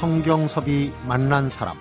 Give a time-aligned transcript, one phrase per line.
[0.00, 1.76] 성경섭이 만난 사람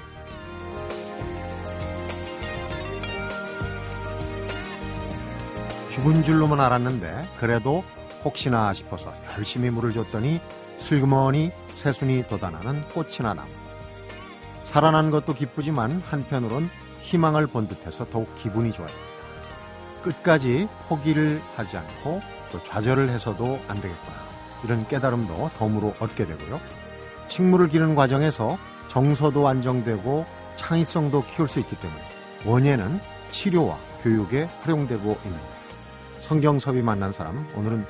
[5.89, 7.83] 죽은 줄로만 알았는데 그래도
[8.25, 10.41] 혹시나 싶어서 열심히 물을 줬더니
[10.79, 13.51] 슬그머니 새순이 돋아나는 꽃이나 나무
[14.65, 16.71] 살아난 것도 기쁘지만 한편으론
[17.01, 19.07] 희망을 본 듯해서 더욱 기분이 좋아집니다.
[20.03, 22.21] 끝까지 포기를 하지 않고
[22.51, 24.27] 또 좌절을 해서도 안 되겠구나.
[24.63, 26.86] 이런 깨달음도 덤으로 얻게 되고요.
[27.27, 30.25] 식물을 기르는 과정에서 정서도 안정되고
[30.57, 32.01] 창의성도 키울 수 있기 때문에
[32.45, 32.99] 원예는
[33.31, 35.39] 치료와 교육에 활용되고 있는
[36.21, 37.85] 성경섭이 만난 사람 오늘은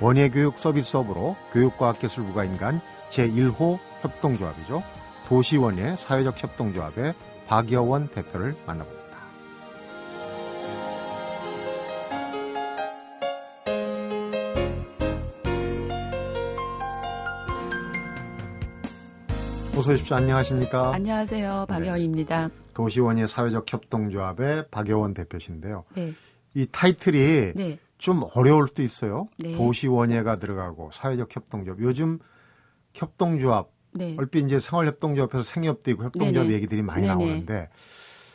[0.00, 2.80] 원예교육 서비스업으로 교육과학기술부가 인간
[3.10, 4.82] 제1호 협동조합이죠.
[5.26, 7.14] 도시원예 사회적 협동조합의
[7.46, 9.01] 박여원 대표를 만나봅니다.
[19.82, 20.14] 어서 오십시오.
[20.14, 20.94] 안녕하십니까?
[20.94, 21.66] 안녕하세요.
[21.68, 22.46] 박여원입니다.
[22.46, 22.54] 네.
[22.72, 25.82] 도시원예 사회적 협동조합의 박여원 대표신데요.
[25.96, 26.14] 네.
[26.54, 27.78] 이 타이틀이 네.
[27.98, 29.26] 좀 어려울 수도 있어요.
[29.40, 29.56] 네.
[29.56, 31.80] 도시원예가 들어가고 사회적 협동조합.
[31.80, 32.20] 요즘
[32.94, 34.14] 협동조합 네.
[34.20, 36.48] 얼핏 이제 생활협동조합에서 생협도 있고 협동조합.
[36.52, 37.04] 얘기들이 많이.
[37.08, 37.68] 나오는데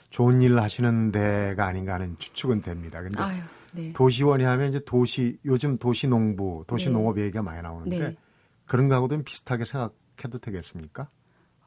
[0.09, 3.01] 좋은 일 하시는 데가 아닌가 하는 추측은 됩니다.
[3.01, 3.93] 근데 아유, 네.
[3.93, 7.21] 도시원이 하면 이제 도시 요즘 도시농부, 도시농업 네.
[7.21, 8.17] 얘기가 많이 나오는데 네.
[8.65, 11.07] 그런 거하고도 좀 비슷하게 생각해도 되겠습니까?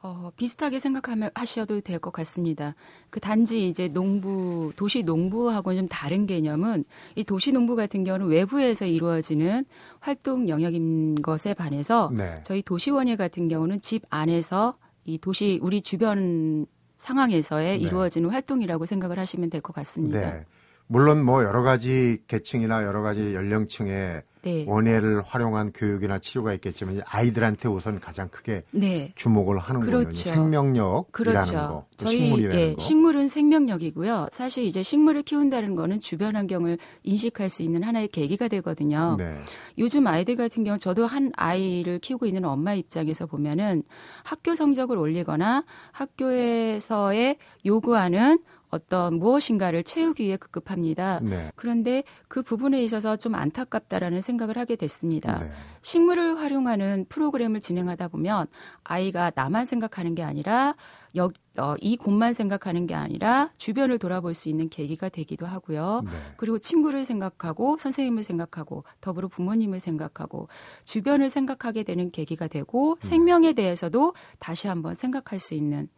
[0.03, 2.73] 어, 비슷하게 생각하면 하셔도 될 것 같습니다.
[3.11, 6.83] 그 단지 이제 농부, 도시 농부하고는 좀 다른 개념은
[7.15, 9.65] 이 도시 농부 같은 경우는 외부에서 이루어지는
[9.99, 12.41] 활동 영역인 것에 반해서 네.
[12.43, 16.65] 저희 도시원예 같은 경우는 집 안에서 이 도시 우리 주변
[16.97, 17.83] 상황에서의 네.
[17.83, 20.19] 이루어지는 활동이라고 생각을 하시면 될 것 같습니다.
[20.19, 20.45] 네.
[20.87, 24.65] 물론 뭐 여러 가지 계층이나 여러 가지 연령층의 네.
[24.67, 29.11] 원예를 활용한 교육이나 치료가 있겠지만 아이들한테 우선 가장 크게 네.
[29.15, 29.91] 주목을 하는군요.
[29.91, 30.29] 그렇죠.
[30.29, 31.53] 생명력이라는 그렇죠.
[31.53, 32.81] 거, 또 저희 식물이라는 예, 거.
[32.81, 34.29] 식물은 생명력이고요.
[34.31, 39.15] 사실 이제 식물을 키운다는 거는 주변 환경을 인식할 수 있는 하나의 계기가 되거든요.
[39.17, 39.35] 네.
[39.77, 43.83] 요즘 아이들 같은 경우 저도 한 아이를 키우고 있는 엄마 입장에서 보면은
[44.23, 48.39] 학교 성적을 올리거나 학교에서의 요구하는
[48.71, 51.19] 어떤 무엇인가를 채우기 위해 급급합니다.
[51.21, 51.51] 네.
[51.55, 55.35] 그런데 그 부분에 있어서 좀 안타깝다라는 생각을 하게 됐습니다.
[55.35, 55.51] 네.
[55.81, 58.47] 식물을 활용하는 프로그램을 진행하다 보면
[58.83, 60.75] 아이가 나만 생각하는 게 아니라
[61.17, 66.03] 여, 어, 이 곳만 생각하는 게 아니라 주변을 돌아볼 수 있는 계기가 되기도 하고요.
[66.05, 66.11] 네.
[66.37, 70.47] 그리고 친구를 생각하고 선생님을 생각하고 더불어 부모님을 생각하고
[70.85, 73.07] 주변을 생각하게 되는 계기가 되고 네.
[73.07, 75.89] 생명에 대해서도 다시 한번 생각할 수 있는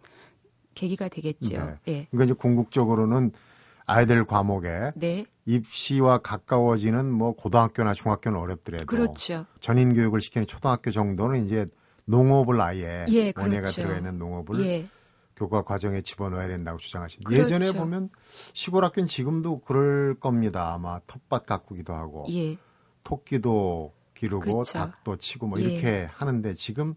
[0.73, 1.77] 계기가 되겠지요.
[1.87, 2.07] 예.
[2.11, 3.31] 그러니까 이제 궁극적으로는
[3.85, 5.25] 아이들 과목에 네.
[5.45, 9.45] 입시와 가까워지는 뭐 고등학교나 중학교는 어렵더라도 그렇죠.
[9.59, 11.65] 전인 교육을 시키는 초등학교 정도는 이제
[12.05, 13.81] 농업을 아예 예, 원예가 그렇죠.
[13.81, 14.87] 들어가 있는 농업을 예.
[15.35, 17.55] 교과 과정에 집어넣어야 된다고 주장하시는 그렇죠.
[17.55, 18.09] 예전에 보면
[18.53, 20.73] 시골 학교는 지금도 그럴 겁니다.
[20.73, 22.57] 아마 텃밭 가꾸기도 하고 예.
[23.03, 24.73] 토끼도 기르고 그렇죠.
[24.73, 25.63] 닭도 치고 뭐 예.
[25.63, 26.95] 이렇게 하는데 지금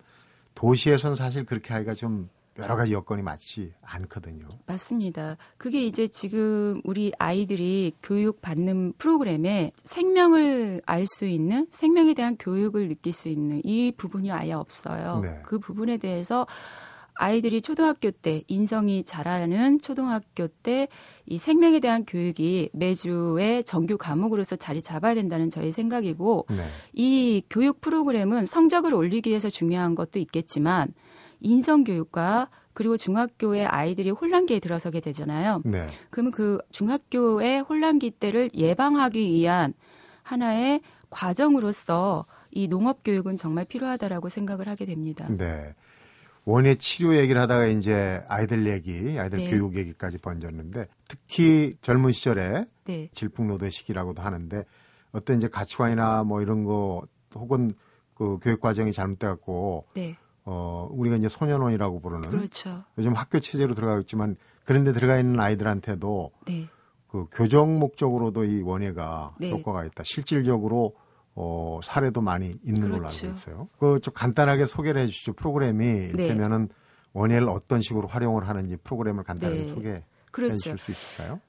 [0.54, 2.28] 도시에서는 사실 그렇게 하기가 좀
[2.58, 4.48] 여러 가지 여건이 맞지 않거든요.
[4.66, 5.36] 맞습니다.
[5.58, 13.12] 그게 이제 지금 우리 아이들이 교육받는 프로그램에 생명을 알 수 있는 생명에 대한 교육을 느낄
[13.12, 15.20] 수 있는 이 부분이 아예 없어요.
[15.20, 15.40] 네.
[15.44, 16.46] 그 부분에 대해서
[17.18, 20.88] 아이들이 초등학교 때 인성이 자라는 초등학교 때
[21.28, 26.64] 이 생명에 대한 교육이 매주의 정규 과목으로서 자리 잡아야 된다는 저의 생각이고 네.
[26.92, 30.94] 이 교육 프로그램은 성적을 올리기 위해서 중요한 것도 있겠지만
[31.40, 35.62] 인성 교육과 그리고 중학교의 아이들이 혼란기에 들어서게 되잖아요.
[35.64, 35.86] 네.
[36.10, 39.72] 그러면 그 중학교의 혼란기 때를 예방하기 위한
[40.22, 45.26] 하나의 과정으로서 이 농업 교육은 정말 필요하다라고 생각을 하게 됩니다.
[45.30, 45.74] 네.
[46.44, 49.50] 원예 치료 얘기를 하다가 이제 아이들 얘기, 아이들 네.
[49.50, 53.08] 교육 얘기까지 번졌는데 특히 젊은 시절에 네.
[53.14, 54.64] 질풍노도의 시기라고도 하는데
[55.12, 57.02] 어떤 이제 가치관이나 뭐 이런 거
[57.34, 57.70] 혹은
[58.14, 60.16] 그 교육 과정이 잘못돼 갖고 네.
[60.46, 62.84] 어 우리가 이제 소년원이라고 부르는 그렇죠.
[62.96, 66.66] 요즘 학교 체제로 들어가고 있지만 그런데 들어가 있는 아이들한테도 네.
[67.08, 69.50] 그 교정 목적으로도 이 원예가 네.
[69.50, 70.04] 효과가 있다.
[70.04, 70.94] 실질적으로
[71.34, 73.26] 어 사례도 많이 있는 걸로 그렇죠.
[73.26, 73.68] 알고 있어요.
[73.78, 75.32] 그좀 간단하게 소개를 해 주시죠.
[75.32, 76.10] 프로그램이 네.
[76.14, 76.68] 이를테면은
[77.12, 79.68] 원예를 어떤 식으로 활용을 하는지 프로그램을 간단하게 네.
[79.68, 80.56] 소개해 그렇죠.
[80.58, 81.40] 주실 수 있을까요?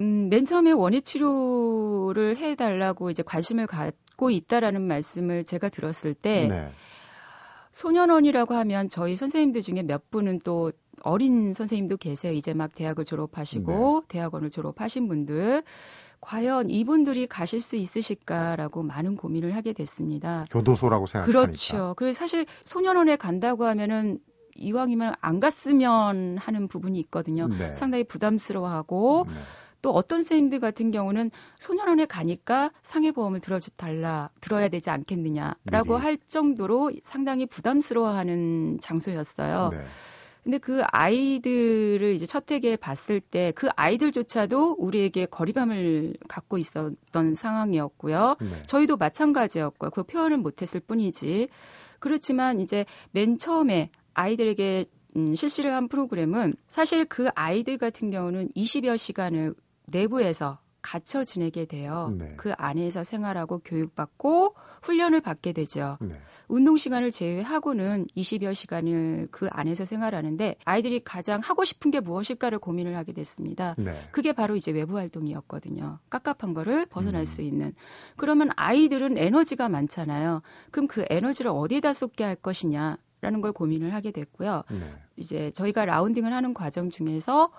[0.00, 6.70] 음, 맨 처음에 원예 치료를 해달라고 이제 관심을 갖고 있다라는 말씀을 제가 들었을 때 네.
[7.76, 12.32] 소년원이라고 하면 저희 선생님들 중에 몇 분은 또 어린 선생님도 계세요.
[12.32, 14.06] 이제 막 대학을 졸업하시고 네.
[14.08, 15.62] 대학원을 졸업하신 분들.
[16.22, 20.46] 과연 이분들이 가실 수 있으실까라고 많은 고민을 하게 됐습니다.
[20.50, 21.42] 교도소라고 생각하니까.
[21.42, 21.92] 그렇죠.
[21.98, 24.20] 그래서 사실 소년원에 간다고 하면은
[24.54, 27.46] 이왕이면 안 갔으면 하는 부분이 있거든요.
[27.46, 27.74] 네.
[27.74, 29.34] 상당히 부담스러워하고 네.
[29.86, 31.30] 또 어떤 선생님들 같은 경우는
[31.60, 36.02] 소년원에 가니까 상해보험을 들어줘 달라 들어야 되지 않겠느냐라고 미리.
[36.02, 39.70] 할 정도로 상당히 부담스러워하는 장소였어요.
[39.72, 39.84] 네.
[40.42, 48.36] 근데 그 아이들을 이제 첫 해에 봤을 때 그 아이들조차도 우리에게 거리감을 갖고 있었던 상황이었고요.
[48.40, 48.62] 네.
[48.66, 49.90] 저희도 마찬가지였고요.
[49.90, 51.46] 그 표현을 못했을 뿐이지.
[52.00, 58.98] 그렇지만 이제 맨 처음에 아이들에게 음, 실시를 한 프로그램은 사실 그 아이들 같은 경우는 20여
[58.98, 59.54] 시간을
[59.86, 62.14] 내부에서 갇혀 지내게 돼요.
[62.16, 62.34] 네.
[62.36, 65.98] 그 안에서 생활하고 교육받고 훈련을 받게 되죠.
[66.00, 66.14] 네.
[66.46, 72.96] 운동 시간을 제외하고는 20여 시간을 그 안에서 생활하는데 아이들이 가장 하고 싶은 게 무엇일까를 고민을
[72.96, 73.74] 하게 됐습니다.
[73.78, 73.98] 네.
[74.12, 75.98] 그게 바로 이제 외부 활동이었거든요.
[76.08, 77.24] 깝깝한 거를 벗어날 음.
[77.24, 77.74] 수 있는.
[78.16, 80.42] 그러면 아이들은 에너지가 많잖아요.
[80.70, 84.62] 그럼 그 에너지를 어디에다 쏟게 할 것이냐라는 걸 고민을 하게 됐고요.
[84.70, 84.94] 네.
[85.16, 87.50] 이제 저희가 라운딩을 하는 과정 중에서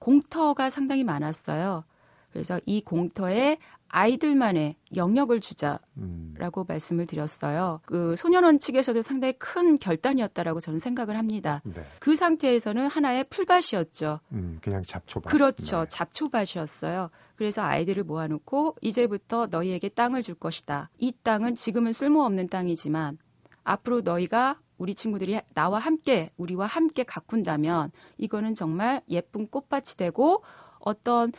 [0.00, 1.84] 공터가 상당히 많았어요.
[2.32, 3.58] 그래서 이 공터에
[3.88, 5.80] 아이들만의 영역을 주자.
[5.98, 6.34] 음.
[6.38, 7.80] 라고 말씀을 드렸어요.
[7.84, 11.60] 그 소년원 측에서도 상당히 큰 결단이었다라고 저는 생각을 합니다.
[11.64, 11.84] 네.
[11.98, 14.20] 그 상태에서는 하나의 풀밭이었죠.
[14.32, 15.30] 음, 그냥 잡초밭.
[15.30, 15.80] 그렇죠.
[15.80, 15.86] 네.
[15.88, 17.10] 잡초밭이었어요.
[17.34, 20.88] 그래서 아이들을 모아놓고 이제부터 너희에게 땅을 줄 것이다.
[20.98, 23.18] 이 땅은 지금은 쓸모없는 땅이지만
[23.64, 30.42] 앞으로 너희가 우리 친구들이 나와 함께 우리와 함께 가꾼다면 이거는 정말 예쁜 꽃밭이 되고
[30.78, 31.32] 어떤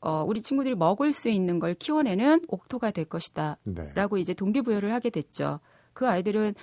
[0.00, 3.58] 어, 우리 친구들이 먹을 수 있는 걸 키워내는 옥토가 될 것이다.
[3.64, 3.92] 네.
[3.94, 5.60] 라고 이제 동기부여를 하게 됐죠.
[5.92, 6.54] 그 아이들은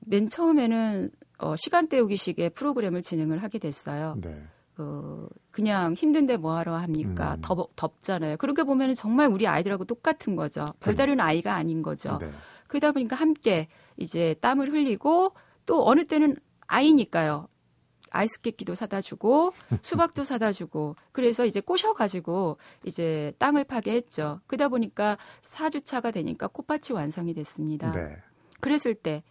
[0.00, 4.16] 맨 처음에는 어, 시간 때우기식의 프로그램을 진행을 하게 됐어요.
[4.20, 4.42] 네.
[4.74, 7.36] 그 그냥 힘든데 뭐하러 합니까?
[7.36, 7.40] 음.
[7.40, 8.36] 덥, 덥잖아요.
[8.36, 10.74] 그렇게 보면 정말 우리 아이들하고 똑같은 거죠.
[10.80, 12.18] 별다른 아이가 아닌 거죠.
[12.18, 12.30] 네.
[12.68, 15.32] 그러다 보니까 함께 이제 땀을 흘리고
[15.66, 16.36] 또 어느 때는
[16.66, 17.48] 아이니까요.
[18.10, 19.52] 아이스케이크도 사다 주고
[19.82, 24.40] 수박도 사다 주고 그래서 이제 꼬셔 가지고 이제 땅을 파게 했죠.
[24.46, 27.90] 그러다 보니까 4주차가 되니까 꽃밭이 완성이 됐습니다.
[27.92, 28.16] 네.
[28.60, 29.22] 그랬을 때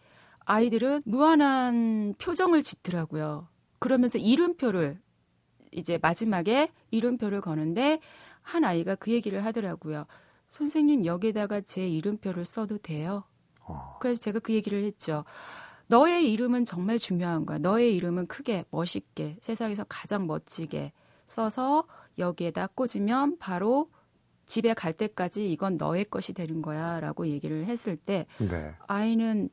[0.46, 3.48] 아이들은 무한한 표정을 짓더라고요.
[3.80, 5.00] 그러면서 이름표를
[5.72, 8.00] 이제 마지막에 이름표를 거는데
[8.42, 10.06] 한 아이가 그 얘기를 하더라고요.
[10.48, 13.24] 선생님 여기에다가 제 이름표를 써도 돼요?
[13.62, 13.98] 어.
[14.00, 15.26] 그래서 제가 그 얘기를 했죠.
[15.88, 17.58] 너의 이름은 정말 중요한 거야.
[17.58, 20.92] 너의 이름은 크게, 멋있게, 세상에서 가장 멋지게
[21.26, 21.86] 써서
[22.18, 23.90] 여기에다 꽂으면 바로
[24.46, 27.00] 집에 갈 때까지 이건 너의 것이 되는 거야.
[27.00, 28.74] 라고 얘기를 했을 때 네.
[28.88, 29.50] 아이는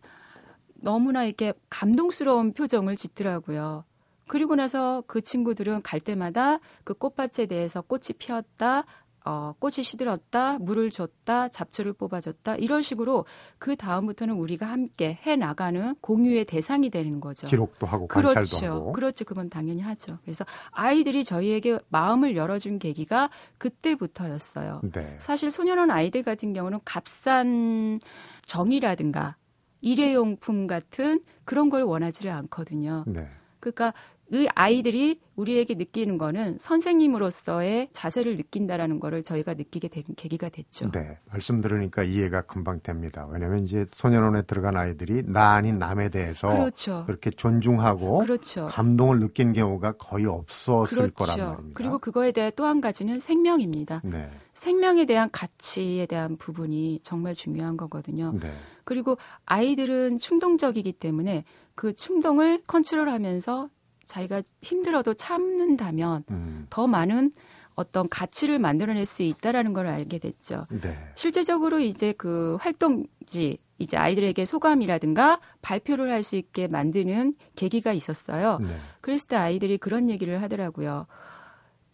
[0.74, 3.84] 너무나 이렇게 감동스러운 표정을 짓더라고요.
[4.28, 8.84] 그리고 나서 그 친구들은 갈 때마다 그 꽃밭에 대해서 꽃이 피었다,
[9.24, 13.24] 어, 꽃이 시들었다, 물을 줬다, 잡초를 뽑아줬다, 이런 식으로
[13.58, 17.46] 그 다음부터는 우리가 함께 해 나가는 공유의 대상이 되는 거죠.
[17.46, 18.66] 기록도 하고 관찰도 그렇죠.
[18.66, 18.92] 하고.
[18.92, 19.24] 그렇죠.
[19.24, 20.18] 그건 당연히 하죠.
[20.22, 24.80] 그래서 아이들이 저희에게 마음을 열어준 계기가 그때부터였어요.
[24.92, 25.16] 네.
[25.18, 28.00] 사실 소년원 아이들 같은 경우는 값싼
[28.42, 29.36] 정이라든가
[29.82, 33.04] 일회용품 같은 그런 걸 원하지를 않거든요.
[33.06, 33.28] 네.
[33.60, 34.21] 그러니까 이
[34.54, 40.90] 아이들이 우리에게 느끼는 거는 선생님으로서의 자세를 느낀다라는 거를 저희가 느끼게 된 계기가 됐죠.
[40.90, 41.18] 네.
[41.30, 43.26] 말씀 들으니까 이해가 금방 됩니다.
[43.30, 47.04] 왜냐하면 이제 소년원에 들어간 아이들이 나 아닌 남에 대해서 그렇죠.
[47.06, 48.66] 그렇게 존중하고 그렇죠.
[48.66, 51.50] 감동을 느낀 경우가 거의 없었을 거란 그렇죠.
[51.50, 51.74] 말입니다.
[51.76, 54.00] 그리고 그거에 대해 또 한 가지는 생명입니다.
[54.04, 54.30] 네.
[54.54, 58.32] 생명에 대한 가치에 대한 부분이 정말 중요한 거거든요.
[58.40, 58.52] 네.
[58.84, 63.68] 그리고 아이들은 충동적이기 때문에 그 충동을 컨트롤하면서
[64.06, 66.66] 자기가 힘들어도 참는다면 음.
[66.70, 67.32] 더 많은
[67.74, 70.66] 어떤 가치를 만들어낼 수 있다라는 걸 알게 됐죠.
[70.70, 70.94] 네.
[71.14, 78.58] 실제적으로 이제 그 활동지 이제 아이들에게 소감이라든가 발표를 할 수 있게 만드는 계기가 있었어요.
[78.60, 78.68] 네.
[79.00, 81.06] 그랬을 때 아이들이 그런 얘기를 하더라고요.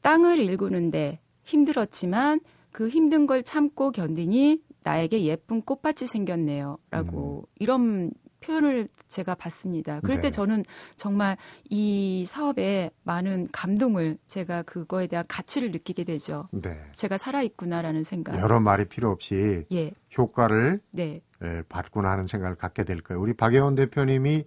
[0.02, 2.40] 땅을 일구는데 힘들었지만
[2.72, 6.78] 그 힘든 걸 참고 견디니 나에게 예쁜 꽃밭이 생겼네요.
[6.90, 10.00] 라고 이런 표현을 제가 봤습니다.
[10.00, 10.30] 그럴 때 네.
[10.30, 10.64] 저는
[10.96, 11.36] 정말
[11.68, 16.48] 이 사업에 많은 감동을 제가 그거에 대한 가치를 느끼게 되죠.
[16.52, 16.76] 네.
[16.94, 18.38] 제가 살아있구나라는 생각.
[18.38, 23.20] 여러 말이 필요 없이 예, 효과를 네, 에, 받구나 하는 생각을 갖게 될 거예요.
[23.20, 24.44] 우리 박예원 대표님이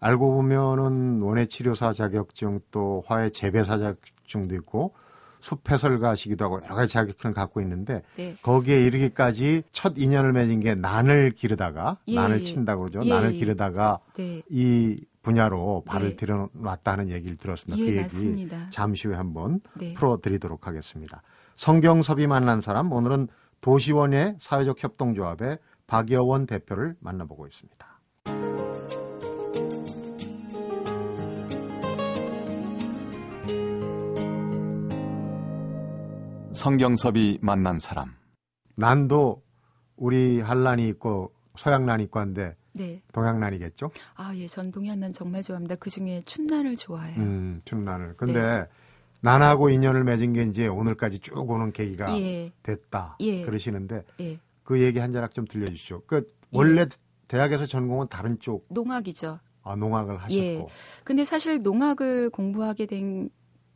[0.00, 4.94] 알고 보면은 원예 치료사 자격증 또 화해 재배사 자격증도 있고
[5.46, 8.34] 숲 해설가시기도 하고 여러 가지 자격증을 갖고 있는데 네.
[8.42, 12.44] 거기에 이르기까지 첫 인연을 맺은 게 난을 기르다가 예, 난을 예.
[12.44, 13.00] 친다고 그러죠.
[13.04, 13.38] 예, 난을 예.
[13.38, 14.42] 기르다가 네.
[14.50, 16.16] 이 분야로 발을 네.
[16.16, 17.80] 들여놨다는 얘기를 들었습니다.
[17.80, 18.70] 예, 그 얘기 맞습니다.
[18.70, 19.94] 잠시 후에 한번 네.
[19.94, 21.22] 풀어드리도록 하겠습니다.
[21.54, 23.28] 성경섭이 만난 사람 오늘은
[23.60, 27.86] 도시원예 사회적 협동조합의 박여원 대표를 만나보고 있습니다.
[36.66, 38.16] 성경섭이 만난 사람.
[38.74, 39.40] 난도
[39.94, 43.00] 우리 한란이 있고 서양난이 있고 한데 네.
[43.12, 43.92] 동양난이겠죠?
[44.16, 44.48] 아, 예.
[44.48, 45.76] 전 동양난 정말 좋아합니다.
[45.76, 47.22] 그 중에 춘난을 좋아해요.
[47.22, 48.14] 음, 춘난을.
[48.16, 48.66] 근데
[49.20, 52.50] 난하고 인연을 맺은 게 이제 오늘까지 쭉 오는 계기가 예.
[52.64, 53.16] 됐다.
[53.20, 53.44] 예.
[53.44, 54.40] 그러시는데 예.
[54.64, 56.02] 그 얘기 한 자락 좀 들려주시죠.
[56.08, 56.86] 그 원래 예.
[57.28, 59.38] 대학에서 전공은 다른 쪽 농학이죠.
[59.62, 60.34] 아, 농학을 하셨고.
[60.34, 60.66] 예.
[61.04, 63.30] 근데 사실 농학을 공부하게 된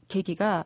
[0.09, 0.65] 계기가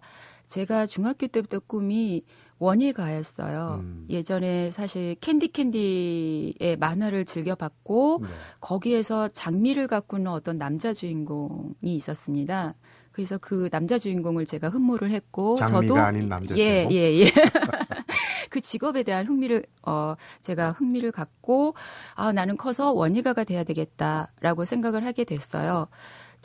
[0.55, 2.23] 제가 중학교 때부터 꿈이
[2.61, 3.81] 원예가였어요.
[3.83, 4.07] 음.
[4.09, 8.29] 예전에 사실 캔디 캔디의 만화를 즐겨봤고 네.
[8.61, 12.75] 거기에서 장미를 가꾸는 어떤 남자 주인공이 있었습니다.
[13.11, 16.93] 그래서 그 남자 주인공을 제가 흠모를 했고 장미가 저도 아닌 남자 예, 주인공?
[16.93, 17.25] 예, 예.
[18.51, 21.75] 그 직업에 대한 흥미를 어 제가 흥미를 갖고
[22.15, 25.89] 아 나는 커서 원예가가 돼야 되겠다라고 생각을 하게 됐어요.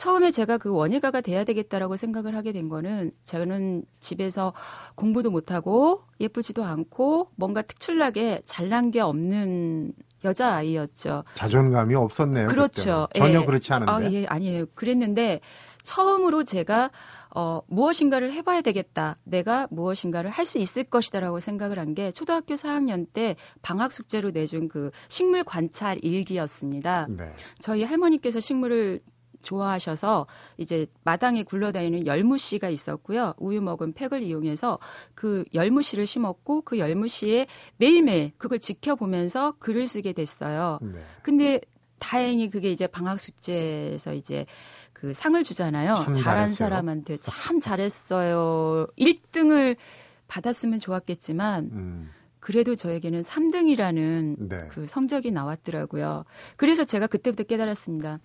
[0.00, 4.54] 처음에 제가 그 원예가가 돼야 되겠다라고 생각을 하게 된 거는 저는 집에서
[4.94, 9.92] 공부도 못하고 예쁘지도 않고 뭔가 특출나게 잘난 게 없는
[10.24, 11.24] 여자 아이였죠.
[11.34, 12.46] 자존감이 없었네요.
[12.48, 13.08] 그렇죠.
[13.12, 13.28] 그때는.
[13.28, 13.44] 전혀 예.
[13.44, 13.92] 그렇지 않은데.
[13.92, 14.64] 아, 예, 아니에요.
[14.74, 15.40] 그랬는데
[15.82, 16.90] 처음으로 제가
[17.34, 19.18] 어, 무엇인가를 해봐야 되겠다.
[19.24, 24.68] 내가 무엇인가를 할 수 있을 것이다라고 생각을 한 게 초등학교 4학년 때 방학 숙제로 내준
[24.68, 27.06] 그 식물 관찰 일기였습니다.
[27.10, 27.34] 네.
[27.58, 29.00] 저희 할머니께서 식물을
[29.42, 33.34] 좋아하셔서 이제 마당에 굴러다니는 열무씨가 있었고요.
[33.38, 34.78] 우유 먹은 팩을 이용해서
[35.14, 40.78] 그 열무씨를 심었고 그 열무씨에 매일매일 그걸 지켜보면서 글을 쓰게 됐어요.
[40.82, 41.02] 네.
[41.22, 41.60] 근데
[41.98, 44.46] 다행히 그게 이제 방학 숙제에서 이제
[44.92, 45.94] 그 상을 주잖아요.
[45.94, 46.54] 참 잘한 잘했어요.
[46.56, 48.86] 사람한테 참 잘했어요.
[48.98, 49.76] 1등을
[50.28, 54.68] 받았으면 좋았겠지만 음, 그래도 저에게는 3등이라는 네.
[54.70, 56.24] 그 성적이 나왔더라고요.
[56.56, 58.18] 그래서 제가 그때부터 깨달았습니다.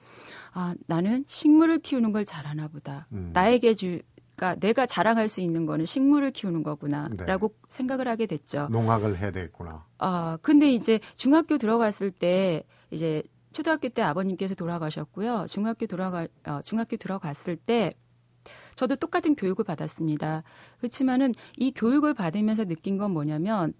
[0.54, 3.08] 아, 나는 식물을 키우는 걸 잘하나 보다.
[3.12, 3.32] 음.
[3.34, 4.00] 나에게 주,
[4.36, 7.10] 그러니까 내가 자랑할 수 있는 거는 식물을 키우는 거구나.
[7.10, 7.26] 네.
[7.26, 8.68] 라고 생각을 하게 됐죠.
[8.72, 9.86] 농학을 해야 되겠구나.
[9.98, 15.46] 아, 근데 이제 중학교 들어갔을 때 이제 초등학교 때 아버님께서 돌아가셨고요.
[15.50, 17.94] 중학교 돌아가 어, 중학교 들어갔을 때
[18.76, 20.44] 저도 똑같은 교육을 받았습니다.
[20.78, 23.74] 그렇지만은 이 교육을 받으면서 느낀 건 뭐냐면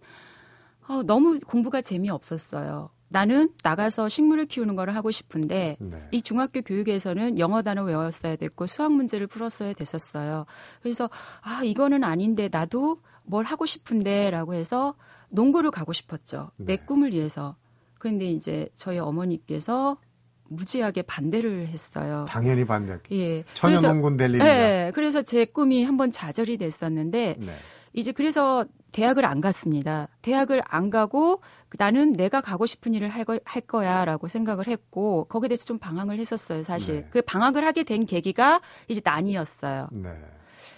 [0.88, 2.90] 어, 너무 공부가 재미없었어요.
[3.08, 6.08] 나는 나가서 식물을 키우는 걸 하고 싶은데 네.
[6.12, 10.46] 이 중학교 교육에서는 영어 단어 외웠어야 됐고 수학 문제를 풀었어야 됐었어요.
[10.82, 11.10] 그래서
[11.42, 14.96] 아 이거는 아닌데 나도 뭘 하고 싶은데라고 해서
[15.32, 16.52] 농구를 가고 싶었죠.
[16.58, 16.86] 내 네.
[16.86, 17.56] 꿈을 위해서.
[18.00, 19.98] 그런데 이제 저희 어머니께서
[20.48, 22.26] 무지하게 반대를 했어요.
[22.28, 23.00] 당연히 반대.
[23.12, 23.44] 예.
[23.54, 24.44] 천연농군 될 일이다.
[24.44, 27.56] 네, 그래서 제 꿈이 한번 좌절이 됐었는데 네.
[27.94, 30.08] 이제 그래서 대학을 안 갔습니다.
[30.22, 31.42] 대학을 안 가고
[31.78, 36.20] 나는 내가 가고 싶은 일을 할, 거, 할 거야라고 생각을 했고 거기에 대해서 좀 방황을
[36.20, 36.96] 했었어요, 사실.
[36.96, 37.08] 네.
[37.10, 39.90] 그 방황을 하게 된 계기가 이제 난이었어요.
[39.92, 40.10] 네.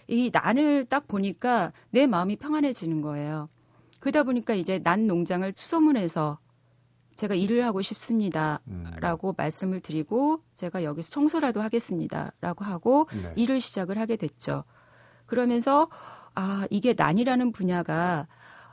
[0.07, 3.49] 이 난을 딱 보니까 내 마음이 평안해지는 거예요.
[3.99, 6.39] 그러다 보니까 이제 난 농장을 수소문해서
[7.17, 8.61] 제가 일을 하고 싶습니다.
[8.67, 8.85] 음.
[8.99, 12.31] 라고 말씀을 드리고 제가 여기서 청소라도 하겠습니다.
[12.39, 13.33] 라고 하고 네.
[13.35, 14.63] 일을 시작을 하게 됐죠.
[15.25, 15.89] 그러면서
[16.35, 18.27] 아, 이게 난이라는 분야가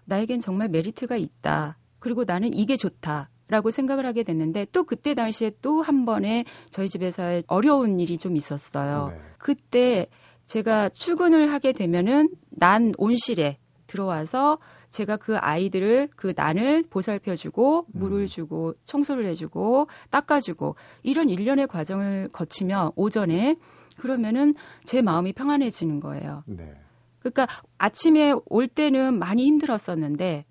[0.05, 1.79] 나에겐 정말 메리트가 있다.
[1.99, 3.31] 그리고 나는 이게 좋다.
[3.49, 8.37] 라고 생각을 하게 됐는데 또 그때 당시에 또 한 번에 저희 집에서의 어려운 일이 좀
[8.37, 9.09] 있었어요.
[9.13, 9.21] 네.
[9.39, 10.07] 그때
[10.47, 14.59] 제가 출근을 하게 되면은 난 온실에 들어와서
[14.95, 22.93] 제가 그 아이들을 그 난을 보살펴주고 물을 주고 청소를 해주고 닦아주고 이런 일련의 과정을 거치며
[22.95, 23.57] 오전에
[23.99, 26.45] 그러면은 제 마음이 평안해지는 거예요.
[26.47, 26.77] 네.
[27.19, 30.45] 그러니까 아침에 올 때는 많이 힘들었었는데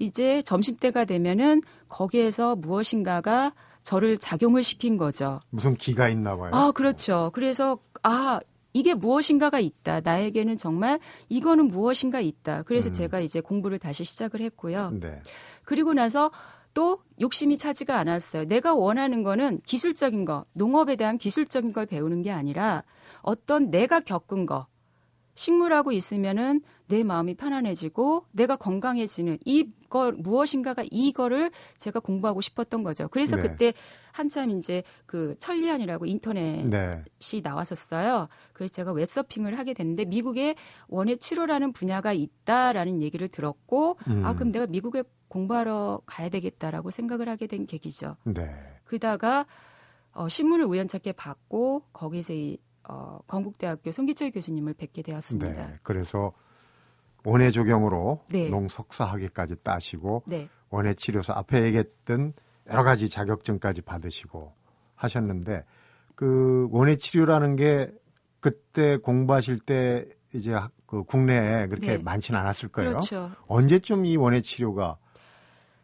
[0.00, 3.52] 이제 점심 때가 되면은 거기에서 무엇인가가
[3.84, 5.38] 저를 작용을 시킨 거죠.
[5.50, 6.50] 무슨 기가 있나 봐요.
[6.52, 7.30] 아, 그렇죠.
[7.34, 8.40] 그래서 아,
[8.76, 10.00] 이게 무엇인가가 있다.
[10.00, 12.62] 나에게는 정말 이거는 무엇인가 있다.
[12.64, 12.92] 그래서 음.
[12.92, 14.90] 제가 이제 공부를 다시 시작을 했고요.
[15.00, 15.22] 네.
[15.64, 16.30] 그리고 나서
[16.74, 18.44] 또 욕심이 차지가 않았어요.
[18.44, 22.82] 내가 원하는 거는 기술적인 거, 농업에 대한 기술적인 걸 배우는 게 아니라
[23.22, 24.66] 어떤 내가 겪은 거,
[25.36, 33.08] 식물하고 있으면은 내 마음이 편안해지고 내가 건강해지는 이걸 무엇인가가 이거를 제가 공부하고 싶었던 거죠.
[33.08, 33.42] 그래서 네.
[33.42, 33.72] 그때
[34.12, 37.04] 한참 이제 그 천리안이라고 인터넷 네.
[37.20, 38.28] 시 나왔었어요.
[38.52, 40.54] 그래서 제가 웹서핑을 하게 됐는데 미국에
[40.88, 44.24] 원예 치료라는 분야가 있다라는 얘기를 들었고 음.
[44.24, 48.16] 아 그럼 내가 미국에 공부하러 가야 되겠다라고 생각을 하게 된 계기죠.
[48.24, 48.48] 네.
[48.84, 49.44] 그러다가
[50.12, 52.56] 어, 신문을 우연찮게 받고 거기서 이
[52.88, 55.66] 어, 건국대학교 송기철 교수님을 뵙게 되었습니다.
[55.68, 55.74] 네.
[55.82, 56.32] 그래서
[57.24, 58.48] 원예 조경으로 네.
[58.48, 60.48] 농석사 학위까지 따시고 네.
[60.70, 62.32] 원예 치료소 앞에 얘기했던
[62.68, 64.52] 여러 가지 자격증까지 받으시고
[64.94, 65.64] 하셨는데
[66.14, 67.90] 그 원예 치료라는 게
[68.40, 71.98] 그때 공부하실 때 이제 학- 그 국내에 그렇게 네.
[71.98, 72.90] 많지는 않았을 거예요.
[72.90, 73.32] 그렇죠.
[73.48, 74.98] 언제쯤 이 원예 치료가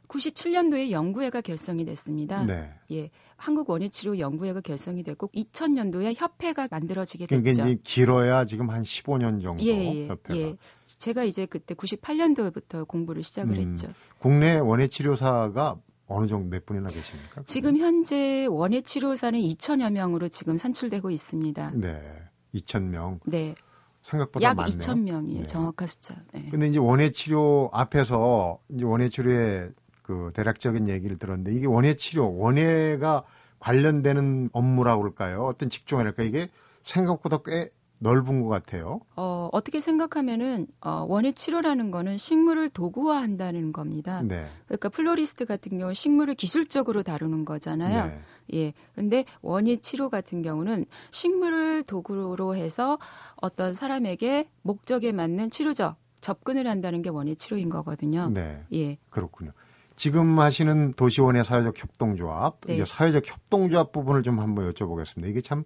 [0.08, 2.44] 97년도에 연구회가 결성이 됐습니다.
[2.44, 2.72] 네.
[2.92, 3.10] 예.
[3.42, 7.62] 한국 원예치료 연구회가 결성이 됐고 2000년도에 협회가 만들어지게 그러니까 됐죠.
[7.62, 10.56] 이제 길어야 지금 한 15년 정도 예, 예, 협회가 예.
[10.84, 13.70] 제가 이제 그때 98년도부터 공부를 시작을 음.
[13.72, 13.88] 했죠.
[14.20, 17.42] 국내 원예 치료사가 어느 정도 몇 분이나 계십니까?
[17.44, 21.72] 지금 현재 원예치료사는 2천여 명으로 지금 산출되고 있습니다.
[21.74, 22.00] 네.
[22.54, 23.18] 2,000명.
[23.26, 23.56] 네.
[24.04, 24.78] 생각보다 약 많네요.
[24.78, 25.40] 2,000명이에요.
[25.40, 25.46] 네.
[25.46, 26.14] 정확한 숫자.
[26.32, 26.46] 네.
[26.48, 29.70] 근데 이제 원예 치료 앞에서 이제 원예 치료의
[30.12, 33.24] 그 대략적인 얘기를 들었는데 이게 원예 치료, 원예가
[33.60, 35.46] 관련되는 업무라고 그럴까요?
[35.46, 36.50] 어떤 직종이랄까 이게
[36.84, 39.00] 생각보다 꽤 넓은 것 같아요.
[39.16, 44.22] 어, 어떻게 생각하면은 어, 원예 치료라는 거는 식물을 도구화한다는 겁니다.
[44.22, 44.48] 네.
[44.66, 48.06] 그러니까 플로리스트 같은 경우는 식물을 기술적으로 다루는 거잖아요.
[48.06, 48.20] 네.
[48.54, 48.72] 예.
[48.94, 52.98] 근데 원예 치료 같은 경우는 식물을 도구로 해서
[53.36, 58.30] 어떤 사람에게 목적에 맞는 치료적 접근을 한다는 게 원예 치료인 거거든요.
[58.30, 58.64] 네.
[58.74, 58.98] 예.
[59.10, 59.52] 그렇군요.
[60.02, 62.74] 지금 하시는 도시원의 사회적 협동조합, 네.
[62.74, 65.28] 이제 사회적 협동조합 부분을 좀 한번 여쭤보겠습니다.
[65.28, 65.62] 이게 참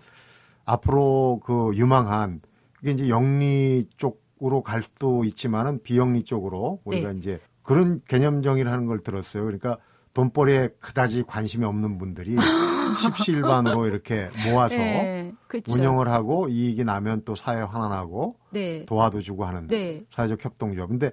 [0.67, 2.43] 앞으로 그 유망한
[2.83, 7.19] 이게 이제 영리 쪽으로 갈 수도 있지만은 비영리 쪽으로 우리가 네.
[7.19, 9.43] 이제 그런 개념 정의를 하는 걸 들었어요.
[9.43, 9.79] 그러니까
[10.13, 12.37] 돈벌이에 그다지 관심이 없는 분들이
[13.01, 15.33] 십시일반으로 이렇게 모아서 네.
[15.67, 18.85] 운영을 하고 이익이 나면 또 사회 환원하고 네.
[18.85, 20.05] 도와도 주고 하는 네.
[20.11, 20.91] 사회적 협동조합.
[20.91, 21.11] 근데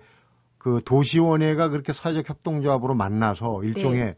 [0.64, 4.16] 그 도시원회가 그렇게 사회적 협동조합으로 만나서 일종의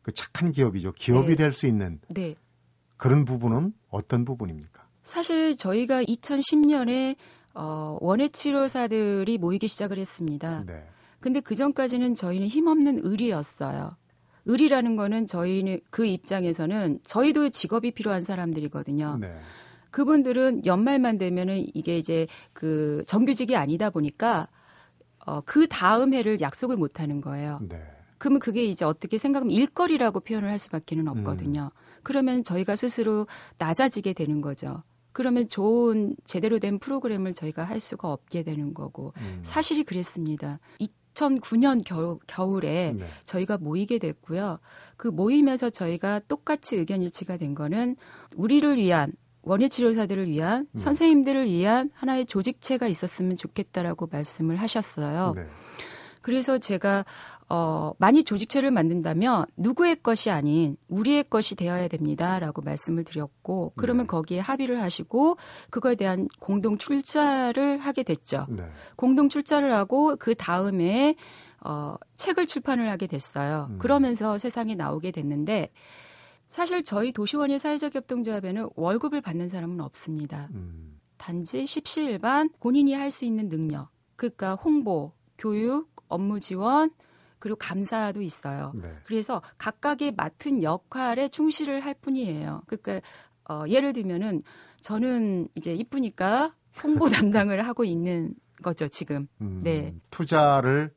[0.00, 0.92] 그 착한 기업이죠.
[0.92, 1.34] 기업이 네.
[1.34, 2.36] 될수 있는 네.
[2.96, 4.86] 그런 부분은 어떤 부분입니까?
[5.02, 7.16] 사실 저희가 2010년에
[7.54, 10.62] 어, 원예 치료사들이 모이기 시작을 했습니다.
[10.66, 10.86] 네.
[11.18, 13.96] 근데 그 전까지는 저희는 힘없는 의리였어요.
[14.44, 19.18] 의리라는 거는 저희는 그 입장에서는 저희도 직업이 필요한 사람들이거든요.
[19.20, 19.34] 네.
[19.90, 24.46] 그분들은 연말만 되면은 이게 이제 그 정규직이 아니다 보니까
[25.28, 27.58] 어, 그 다음 해를 약속을 못 하는 거예요.
[27.68, 27.82] 네.
[28.16, 31.70] 그러면 그게 이제 어떻게 생각하면 일거리라고 표현을 할 수밖에는 없거든요.
[32.02, 33.26] 그러면 저희가 스스로
[33.58, 34.82] 낮아지게 되는 거죠.
[35.12, 39.40] 그러면 좋은 제대로 된 프로그램을 저희가 할 수가 없게 되는 거고 음.
[39.42, 40.60] 사실이 그랬습니다.
[41.14, 43.06] 2009년 겨울, 겨울에 네.
[43.24, 44.58] 저희가 모이게 됐고요.
[44.96, 47.96] 그 모임에서 저희가 똑같이 의견 일치가 된 거는
[48.34, 49.12] 우리를 위한
[49.42, 50.82] 원예 치료사들을 위한 네.
[50.82, 55.32] 선생님들을 위한 하나의 조직체가 있었으면 좋겠다라고 말씀을 하셨어요.
[55.36, 55.46] 네.
[56.20, 57.06] 그래서 제가
[57.48, 64.08] 어 많이 조직체를 만든다면 누구의 것이 아닌 우리의 것이 되어야 됩니다라고 말씀을 드렸고 그러면 네.
[64.08, 65.38] 거기에 합의를 하시고
[65.70, 68.44] 그거에 대한 공동 출자를 하게 됐죠.
[68.50, 68.64] 네.
[68.96, 71.14] 공동 출자를 하고 그 다음에
[71.64, 73.68] 어, 책을 출판을 하게 됐어요.
[73.70, 73.78] 음.
[73.78, 75.70] 그러면서 세상에 나오게 됐는데
[76.48, 80.48] 사실 저희 도시원의 사회적 협동조합에는 월급을 받는 사람은 없습니다.
[80.54, 80.98] 음.
[81.18, 86.90] 단지 십시일반 본인이 할 수 있는 능력, 그러니까 홍보, 교육, 업무 지원,
[87.38, 88.72] 그리고 감사도 있어요.
[88.74, 88.92] 네.
[89.04, 92.62] 그래서 각각의 맡은 역할에 충실을 할 뿐이에요.
[92.66, 93.00] 그러니까
[93.48, 94.42] 어, 예를 들면은
[94.80, 99.28] 저는 이제 이쁘니까 홍보 담당을 하고 있는 거죠 지금.
[99.40, 99.94] 음, 네.
[100.10, 100.92] 투자를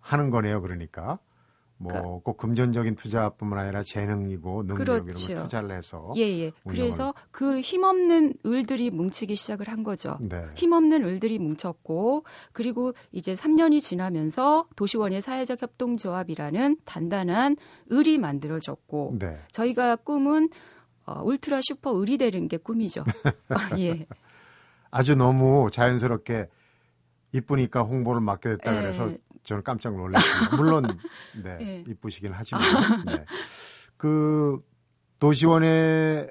[0.00, 0.60] 하는 거네요.
[0.62, 1.18] 그러니까
[1.82, 5.32] 뭐 그러니까 꼭 금전적인 투자뿐만 아니라 재능이고 능력 이런 그렇죠.
[5.32, 6.52] 걸 투자를 해서 예 예.
[6.68, 10.18] 그래서 그 힘없는 을들이 뭉치기 시작을 한 거죠.
[10.20, 10.44] 네.
[10.56, 17.56] 힘없는 을들이 뭉쳤고 그리고 이제 3년이 지나면서 도시원의 사회적 협동조합이라는 단단한
[17.90, 19.38] 을이 만들어졌고 네.
[19.50, 20.50] 저희가 꿈은
[21.06, 23.04] 어, 울트라 슈퍼 을이 되는 게 꿈이죠.
[23.48, 24.06] 아, 예.
[24.90, 26.48] 아주 너무 자연스럽게
[27.32, 28.82] 이쁘니까 홍보를 맡게 됐다 네.
[28.82, 29.10] 그래서
[29.44, 30.56] 저는 깜짝 놀랐습니다.
[30.56, 30.86] 물론
[31.42, 31.84] 네, 네.
[31.88, 32.62] 이쁘시긴 하지만
[33.06, 33.24] 네.
[33.96, 34.60] 그
[35.18, 36.28] 도시원의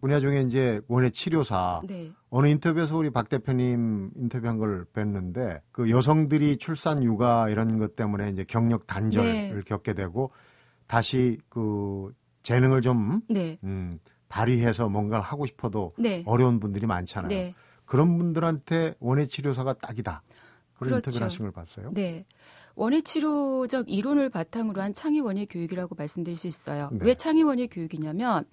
[0.00, 2.10] 분야 중에 이제 원예 치료사 네.
[2.28, 8.30] 어느 인터뷰에서 우리 박 대표님 인터뷰한 걸 뵀는데 그 여성들이 출산 육아 이런 것 때문에
[8.30, 9.60] 이제 경력 단절을 네.
[9.64, 10.32] 겪게 되고
[10.88, 13.58] 다시 그 재능을 좀 네.
[13.62, 16.24] 음, 발휘해서 뭔가를 하고 싶어도 네.
[16.26, 17.28] 어려운 분들이 많잖아요.
[17.28, 17.54] 네.
[17.84, 20.22] 그런 분들한테 원예 치료사가 딱이다.
[20.84, 21.10] 그런 그렇죠.
[21.10, 21.90] 인터뷰를 하신 걸 봤어요.
[21.92, 22.24] 네.
[22.74, 26.88] 원예 치료적 이론을 바탕으로 한 창의 원예 교육이라고 말씀드릴 수 있어요.
[26.92, 26.98] 네.
[27.02, 28.44] 왜 창의 원예 교육이냐면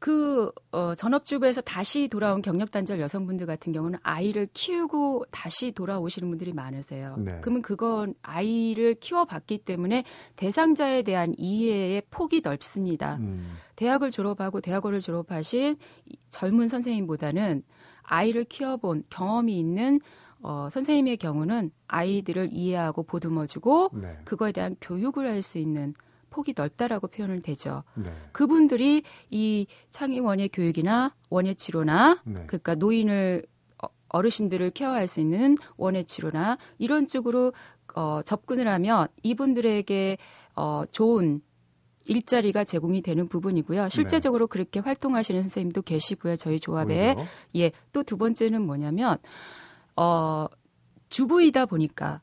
[0.00, 6.54] 그 어, 전업주부에서 다시 돌아온 경력 단절 여성분들 같은 경우는 아이를 키우고 다시 돌아오시는 분들이
[6.54, 7.16] 많으세요.
[7.18, 7.38] 네.
[7.42, 10.04] 그러면 그건 아이를 키워봤기 때문에
[10.36, 13.16] 대상자에 대한 이해의 폭이 넓습니다.
[13.16, 17.62] 음, 대학을 졸업하고 대학원을 졸업하신 이 젊은 선생님보다는
[18.02, 20.00] 아이를 키워본 경험이 있는
[20.42, 24.18] 어, 선생님의 경우는 아이들을 이해하고 보듬어주고 네.
[24.24, 25.94] 그거에 대한 교육을 할 수 있는
[26.30, 27.82] 폭이 넓다라고 표현을 되죠.
[27.94, 28.12] 네.
[28.32, 32.44] 그분들이 이 창의 원예 교육이나 원예 치료나 네.
[32.46, 33.44] 그러니까 노인을
[33.82, 37.52] 어, 어르신들을 케어할 수 있는 원예 치료나 이런 쪽으로
[37.96, 40.18] 어, 접근을 하면 이분들에게
[40.54, 41.40] 어, 좋은
[42.06, 43.88] 일자리가 제공이 되는 부분이고요.
[43.88, 44.50] 실제적으로 네.
[44.50, 46.36] 그렇게 활동하시는 선생님도 계시고요.
[46.36, 47.14] 저희 조합에.
[47.16, 47.24] 오히려?
[47.56, 47.72] 예.
[47.92, 49.18] 또 두 번째는 뭐냐면
[50.00, 50.46] 어
[51.10, 52.22] 주부이다 보니까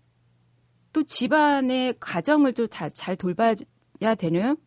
[0.93, 3.55] 또 집안의 가정을 또 잘 돌봐야
[4.17, 4.57] 되는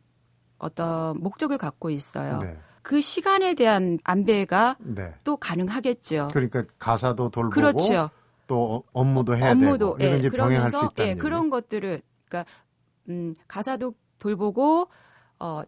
[0.58, 2.38] 어떤 목적을 갖고 있어요.
[2.38, 2.56] 네.
[2.82, 5.14] 그 시간에 대한 안배가 네.
[5.24, 6.30] 또 가능하겠죠.
[6.32, 8.10] 그러니까 가사도 돌보고 그렇죠.
[8.46, 12.50] 또 업무도 해야 업무도, 되고 예, 이런 그러면서 예, 그런 것들을 그러니까
[13.08, 14.88] 음, 가사도 돌보고
[15.38, 15.62] 어,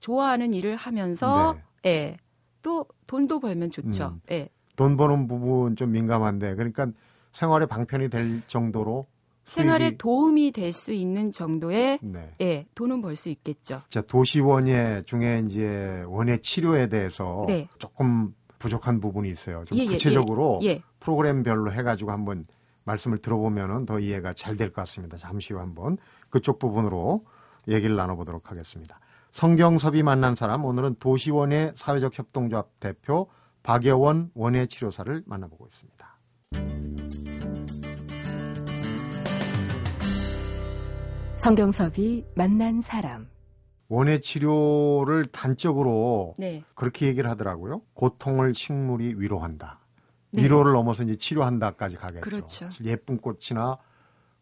[0.00, 1.90] 좋아하는 일을 하면서 네.
[1.90, 2.16] 예,
[2.62, 4.06] 또 돈도 벌면 좋죠.
[4.06, 4.20] 음.
[4.30, 4.48] 예.
[4.76, 6.86] 돈 버는 부분 좀 민감한데 그러니까
[7.32, 9.06] 생활에 방편이 될 정도로
[9.46, 12.34] 생활에 도움이 될 수 있는 정도의 네.
[12.40, 13.82] 예, 돈은 벌 수 있겠죠.
[13.88, 17.68] 자, 도시원예 중에 이제 원예 치료에 대해서 네.
[17.78, 19.64] 조금 부족한 부분이 있어요.
[19.66, 22.46] 좀 예, 예 구체적으로 예, 예, 프로그램별로 해가지고 한번
[22.84, 25.16] 말씀을 들어보면은 더 이해가 잘 될 것 같습니다.
[25.16, 25.96] 잠시 후 한번
[26.28, 27.24] 그쪽 부분으로
[27.68, 28.98] 얘기를 나눠보도록 하겠습니다.
[29.32, 33.28] 성경섭이 만난 사람 오늘은 도시원예 사회적 협동조합 대표
[33.66, 36.18] 박여원 원예 치료사를 만나보고 있습니다.
[41.38, 43.28] 성경섭이 만난 사람
[43.88, 46.62] 원예 치료를 단적으로 네.
[46.76, 47.82] 그렇게 얘기를 하더라고요.
[47.94, 49.80] 고통을 식물이 위로한다.
[50.30, 50.44] 네.
[50.44, 52.20] 위로를 넘어서 이제 치료한다까지 가겠죠.
[52.20, 52.68] 그렇죠.
[52.84, 53.78] 예쁜 꽃이나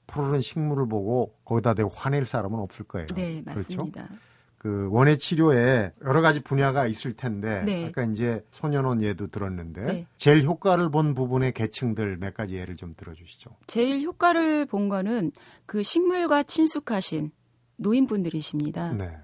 [0.07, 3.07] 푸르른 식물을 보고 거기다 대고 화낼 사람은 없을 거예요.
[3.15, 4.05] 네, 맞습니다.
[4.05, 4.15] 그렇죠?
[4.65, 7.87] 그 원예 치료에 여러 가지 분야가 있을 텐데 네.
[7.87, 10.07] 아까 이제 소년원 예도 들었는데 네.
[10.17, 13.51] 제일 효과를 본 부분의 계층들 몇 가지 예를 좀 들어주시죠.
[13.67, 15.33] 제일 효과를 본 거는
[15.67, 17.31] 그 식물과 친숙하신
[17.77, 18.95] 노인분들이십니다.
[18.95, 19.19] 네.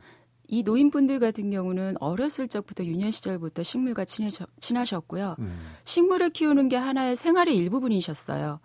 [0.47, 5.59] 이 노인분들 같은 경우는 어렸을 적부터 유년 시절부터 식물과 친하셨, 고요 음.
[5.87, 8.61] 식물을 키우는 게 하나의 생활의 일부분이셨어요.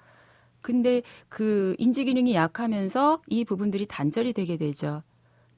[0.59, 5.03] 근데 그 인지 기능이 약하면서 이 부분들이 단절이 되게 되죠.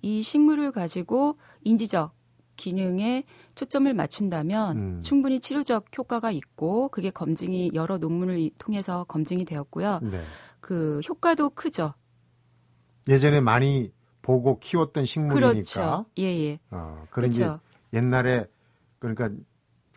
[0.01, 2.13] 이 식물을 가지고 인지적
[2.55, 3.23] 기능에
[3.55, 5.01] 초점을 맞춘다면 음.
[5.01, 9.99] 충분히 치료적 효과가 있고 그게 검증이 여러 논문을 통해서 검증이 되었고요.
[10.03, 10.21] 네.
[10.59, 11.93] 그 효과도 크죠.
[13.07, 15.51] 예전에 많이 보고 키웠던 식물이니까.
[15.51, 16.05] 그렇죠.
[16.17, 16.59] 예, 예.
[16.71, 17.59] 어, 그런 그렇죠.
[17.93, 18.45] 옛날에
[18.99, 19.29] 그러니까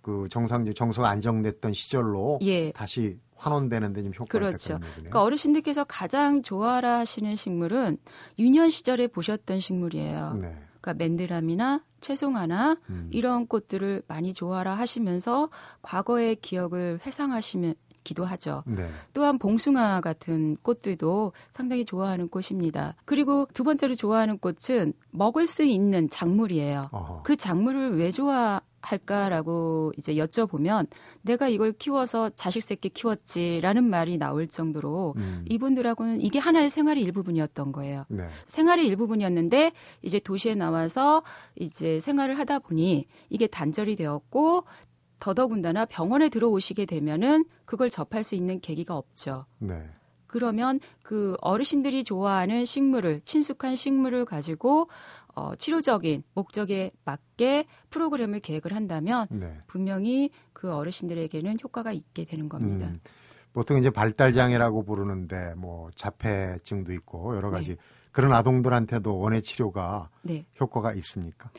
[0.03, 2.71] 그 정상 정서가 안정됐던 시절로 예.
[2.73, 4.79] 다시 환원되는데 좀 효과가 그렇죠.
[4.95, 7.97] 그러니까 어르신들께서 가장 좋아라 하시는 식물은
[8.39, 10.35] 유년 시절에 보셨던 식물이에요.
[10.41, 10.57] 네.
[10.81, 13.09] 그러니까 맨드람이나 채송화나 음.
[13.13, 15.51] 이런 꽃들을 많이 좋아라 하시면서
[15.83, 18.63] 과거의 기억을 회상하시면 기도 하죠.
[18.67, 18.89] 네.
[19.13, 22.95] 또한 봉숭아 같은 꽃들도 상당히 좋아하는 꽃입니다.
[23.05, 26.89] 그리고 두 번째로 좋아하는 꽃은 먹을 수 있는 작물이에요.
[26.93, 27.23] 어허.
[27.25, 30.87] 그 작물을 왜 좋아 할까라고 이제 여쭤보면
[31.23, 35.45] 내가 이걸 키워서 자식 새끼 키웠지라는 말이 나올 정도로 음.
[35.49, 38.05] 이분들하고는 이게 하나의 생활의 일부분이었던 거예요.
[38.09, 38.29] 네.
[38.47, 41.23] 생활의 일부분이었는데 이제 도시에 나와서
[41.57, 44.65] 이제 생활을 하다 보니 이게 단절이 되었고
[45.21, 49.45] 더더군다나 병원에 들어오시게 되면은 그걸 접할 수 있는 계기가 없죠.
[49.59, 49.85] 네.
[50.31, 54.89] 그러면 그 어르신들이 좋아하는 식물을 친숙한 식물을 가지고
[55.35, 59.59] 어, 치료적인 목적에 맞게 프로그램을 계획을 한다면 네.
[59.67, 62.87] 분명히 그 어르신들에게는 효과가 있게 되는 겁니다.
[62.87, 63.01] 음,
[63.53, 67.77] 보통 이제 발달 장애라고 부르는데 뭐 자폐증도 있고 여러 가지 네.
[68.13, 70.47] 그런 아동들한테도 원예 치료가 네.
[70.61, 71.51] 효과가 있습니까?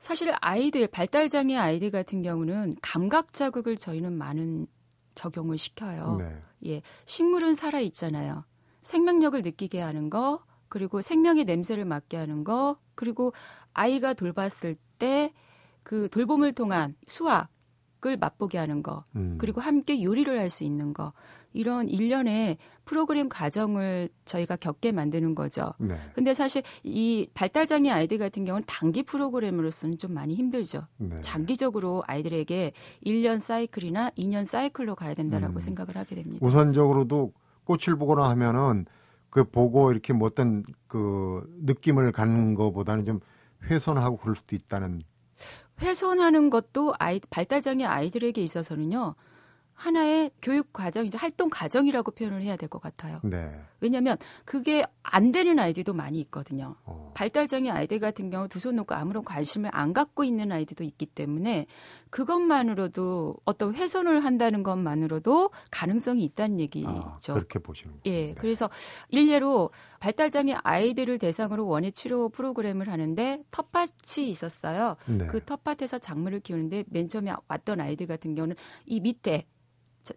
[0.00, 4.66] 사실 아이들 발달 장애 아이들 같은 경우는 감각 자극을 저희는 많은
[5.14, 6.18] 적용을 시켜요.
[6.64, 6.70] 네.
[6.70, 8.44] 예, 식물은 살아 있잖아요.
[8.80, 13.32] 생명력을 느끼게 하는 거, 그리고 생명의 냄새를 맡게 하는 거, 그리고
[13.72, 15.32] 아이가 돌봤을 때
[15.84, 17.48] 그 돌봄을 통한 수학
[18.06, 19.36] 을 맛보게 하는 거, 음.
[19.38, 21.12] 그리고 함께 요리를 할 수 있는 거,
[21.54, 25.72] 이런 일련의 프로그램 과정을 저희가 겪게 만드는 거죠.
[25.78, 25.96] 네.
[26.14, 30.86] 근데 사실 이 발달장애 아이들 같은 경우는 단기 프로그램으로서는 좀 많이 힘들죠.
[30.98, 31.20] 네.
[31.22, 32.72] 장기적으로 아이들에게
[33.06, 35.60] 1년 사이클이나 2년 사이클로 가야 된다라고 음.
[35.60, 36.44] 생각을 하게 됩니다.
[36.44, 37.32] 우선적으로도
[37.64, 38.84] 꽃을 보거나 하면은
[39.30, 43.20] 그 보고 이렇게 뭐 어떤 그 느낌을 갖는 것보다는 좀
[43.64, 45.02] 훼손하고 그럴 수도 있다는.
[45.82, 49.14] 훼손하는 것도 아이 발달장애 아이들에게 있어서는요.
[49.74, 51.18] 하나의 교육 과정이죠.
[51.18, 53.20] 활동 과정이라고 표현을 해야 될 것 같아요.
[53.22, 53.52] 네.
[53.80, 56.76] 왜냐하면 그게 안 되는 아이들도 많이 있거든요.
[56.84, 57.12] 어.
[57.14, 61.66] 발달장애 아이들 같은 경우 두 손 놓고 아무런 관심을 안 갖고 있는 아이들도 있기 때문에
[62.10, 66.88] 그것만으로도 어떤 훼손을 한다는 것만으로도 가능성이 있다는 얘기죠.
[66.88, 68.16] 아, 그렇게 보시는 거예요.
[68.18, 68.26] 예.
[68.28, 68.34] 네.
[68.38, 68.70] 그래서
[69.08, 74.96] 일례로 발달장애 아이들을 대상으로 원예 치료 프로그램을 하는데 텃밭이 있었어요.
[75.06, 75.26] 네.
[75.26, 78.56] 그 텃밭에서 작물을 키우는데 맨 처음에 왔던 아이들 같은 경우는
[78.86, 79.46] 이 밑에 자-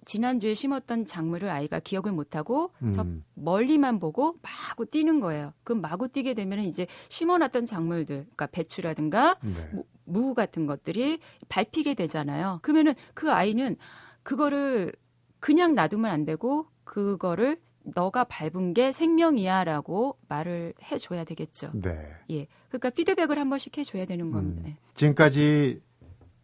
[0.05, 3.23] 지난주에 심었던 작물을 아이가 기억을 못하고 저 음.
[3.35, 5.53] 멀리만 보고 마구 뛰는 거예요.
[5.63, 9.69] 그럼 마구 뛰게 되면 이제 심어놨던 작물들, 그러니까 배추라든가 네.
[9.71, 11.19] 무, 무 같은 것들이
[11.49, 12.59] 밟히게 되잖아요.
[12.61, 13.77] 그러면은 그 아이는
[14.23, 14.91] 그거를
[15.39, 17.57] 그냥 놔두면 안 되고 그거를
[17.95, 21.71] 너가 밟은 게 생명이야라고 말을 해줘야 되겠죠.
[21.73, 21.97] 네.
[22.29, 24.63] 예, 그러니까 피드백을 한 번씩 해줘야 되는 겁니다.
[24.65, 24.71] 음.
[24.71, 24.77] 예.
[24.95, 25.81] 지금까지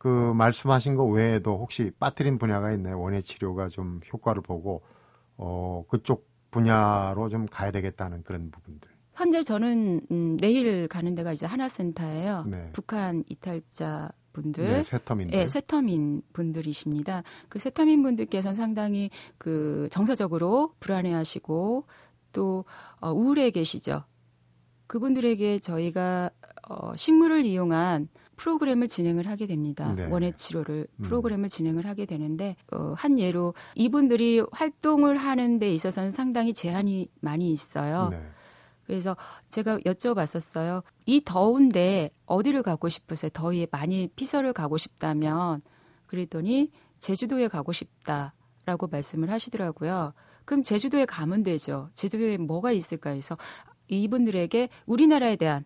[0.03, 2.99] 그 말씀하신 거 외에도 혹시 빠뜨린 분야가 있나요?
[2.99, 4.81] 원예 치료가 좀 효과를 보고
[5.37, 8.91] 어 그쪽 분야로 좀 가야 되겠다는 그런 부분들.
[9.13, 12.43] 현재 저는 음, 내일 가는 데가 이제 하나센터예요.
[12.49, 12.69] 네.
[12.73, 15.39] 북한 이탈자 분들, 네, 세터민들.
[15.39, 17.23] 예, 세터민 분들이십니다.
[17.47, 21.85] 그 세터민 분들께서는 상당히 그 정서적으로 불안해하시고
[22.33, 22.65] 또
[22.99, 24.03] 어, 우울해 계시죠.
[24.87, 26.29] 그분들에게 저희가
[26.67, 28.09] 어, 식물을 이용한
[28.43, 29.93] 프로그램을 진행을 하게 됩니다.
[29.95, 30.05] 네.
[30.05, 31.03] 원예 치료를 음.
[31.03, 37.53] 프로그램을 진행을 하게 되는데 어, 한 예로 이분들이 활동을 하는 데 있어서는 상당히 제한이 많이
[37.53, 38.09] 있어요.
[38.11, 38.21] 네.
[38.85, 39.15] 그래서
[39.47, 40.83] 제가 여쭤봤었어요.
[41.05, 43.29] 이 더운데 어디를 가고 싶으세요?
[43.33, 45.61] 더위에 많이 피서를 가고 싶다면
[46.07, 50.13] 그랬더니 제주도에 가고 싶다라고 말씀을 하시더라고요.
[50.43, 51.89] 그럼 제주도에 가면 되죠.
[51.93, 53.37] 제주도에 뭐가 있을까 해서
[53.87, 55.63] 이분들에게 우리나라에 대한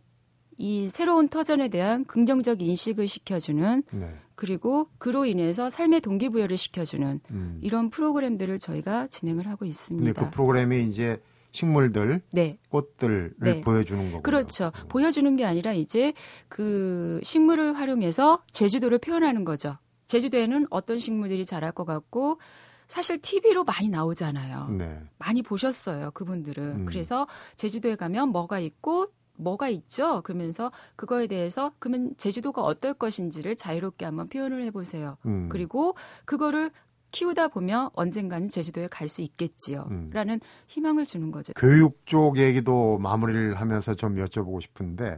[0.57, 4.15] 이 새로운 터전에 대한 긍정적 인식을 시켜주는 네.
[4.35, 7.59] 그리고 그로 인해서 삶의 동기부여를 시켜주는 음.
[7.61, 10.25] 이런 프로그램들을 저희가 진행을 하고 있습니다.
[10.25, 12.59] 그 프로그램이 이제 식물들, 네.
[12.69, 13.61] 꽃들을 네.
[13.61, 14.19] 보여주는 거고요.
[14.19, 14.71] 그렇죠.
[14.89, 16.13] 보여주는 게 아니라 이제
[16.49, 19.77] 그 식물을 활용해서 제주도를 표현하는 거죠.
[20.05, 22.39] 제주도에는 어떤 식물들이 자랄 것 같고
[22.87, 24.69] 사실 TV로 많이 나오잖아요.
[24.69, 24.99] 네.
[25.17, 26.63] 많이 보셨어요, 그분들은.
[26.63, 26.85] 음.
[26.85, 30.21] 그래서 제주도에 가면 뭐가 있고 뭐가 있죠.
[30.23, 35.17] 그러면서 그거에 대해서 그러면 제주도가 어떨 것인지를 자유롭게 한번 표현을 해보세요.
[35.25, 35.49] 음.
[35.49, 35.95] 그리고
[36.25, 36.71] 그거를
[37.11, 39.87] 키우다 보면 언젠가는 제주도에 갈 수 있겠지요.
[39.91, 40.09] 음.
[40.11, 41.53] 라는 희망을 주는 거죠.
[41.55, 45.17] 교육 쪽 얘기도 마무리를 하면서 좀 여쭤보고 싶은데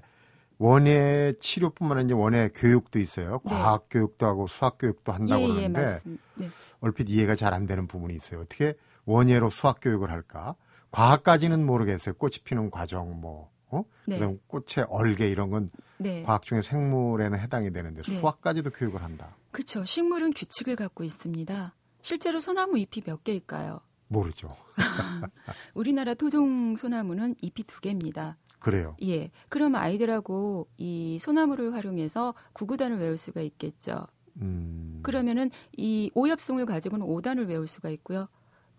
[0.59, 3.39] 원예 치료뿐만 아니라 원예 교육도 있어요.
[3.45, 3.49] 네.
[3.49, 6.17] 과학 교육도 하고 수학 교육도 한다고 예, 예, 그러는데 말씀.
[6.35, 6.49] 네.
[6.81, 8.41] 얼핏 이해가 잘 안 되는 부분이 있어요.
[8.41, 8.73] 어떻게
[9.05, 10.55] 원예로 수학 교육을 할까?
[10.91, 12.15] 과학까지는 모르겠어요.
[12.15, 13.83] 꽃이 피는 과정 뭐 어?
[14.05, 14.15] 네.
[14.15, 16.23] 그다음 꽃의 얼개 이런 건 네.
[16.23, 18.19] 과학 중에 생물에는 해당이 되는데 네.
[18.19, 19.35] 수학까지도 교육을 한다.
[19.51, 19.85] 그렇죠.
[19.85, 21.75] 식물은 규칙을 갖고 있습니다.
[22.01, 23.81] 실제로 소나무 잎이 몇 개일까요?
[24.07, 24.49] 모르죠.
[25.75, 28.37] 우리나라 토종 소나무는 잎이 두 개입니다.
[28.59, 28.95] 그래요.
[29.03, 29.29] 예.
[29.49, 34.05] 그럼 아이들하고 이 소나무를 활용해서 구구단을 외울 수가 있겠죠.
[34.41, 34.99] 음.
[35.03, 38.27] 그러면은 이 오엽송을 가지고는 5단을 외울 수가 있고요.